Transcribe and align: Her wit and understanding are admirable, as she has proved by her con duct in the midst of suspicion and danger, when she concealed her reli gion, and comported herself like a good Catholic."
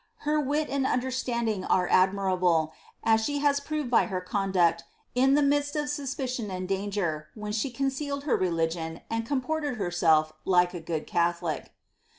Her 0.25 0.39
wit 0.39 0.67
and 0.71 0.87
understanding 0.87 1.63
are 1.63 1.87
admirable, 1.87 2.73
as 3.03 3.21
she 3.23 3.37
has 3.37 3.59
proved 3.59 3.91
by 3.91 4.07
her 4.07 4.19
con 4.19 4.51
duct 4.51 4.83
in 5.13 5.35
the 5.35 5.43
midst 5.43 5.75
of 5.75 5.89
suspicion 5.89 6.49
and 6.49 6.67
danger, 6.67 7.27
when 7.35 7.51
she 7.51 7.69
concealed 7.69 8.23
her 8.23 8.35
reli 8.35 8.65
gion, 8.65 9.01
and 9.11 9.27
comported 9.27 9.75
herself 9.75 10.33
like 10.43 10.73
a 10.73 10.81
good 10.81 11.05
Catholic." 11.05 11.71